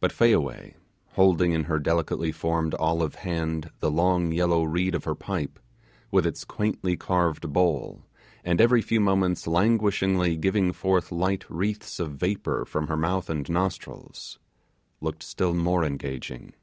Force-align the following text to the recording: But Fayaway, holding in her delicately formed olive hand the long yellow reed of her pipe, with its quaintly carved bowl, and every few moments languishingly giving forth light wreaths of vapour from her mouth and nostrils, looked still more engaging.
But 0.00 0.10
Fayaway, 0.10 0.72
holding 1.16 1.52
in 1.52 1.64
her 1.64 1.78
delicately 1.78 2.32
formed 2.32 2.72
olive 2.76 3.16
hand 3.16 3.70
the 3.80 3.90
long 3.90 4.32
yellow 4.32 4.62
reed 4.64 4.94
of 4.94 5.04
her 5.04 5.14
pipe, 5.14 5.58
with 6.10 6.24
its 6.24 6.46
quaintly 6.46 6.96
carved 6.96 7.52
bowl, 7.52 8.06
and 8.42 8.58
every 8.58 8.80
few 8.80 9.00
moments 9.02 9.46
languishingly 9.46 10.38
giving 10.38 10.72
forth 10.72 11.12
light 11.12 11.44
wreaths 11.50 12.00
of 12.00 12.12
vapour 12.12 12.64
from 12.64 12.86
her 12.86 12.96
mouth 12.96 13.28
and 13.28 13.46
nostrils, 13.50 14.38
looked 15.02 15.22
still 15.22 15.52
more 15.52 15.84
engaging. 15.84 16.54